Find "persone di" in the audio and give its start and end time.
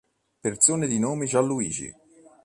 0.41-0.97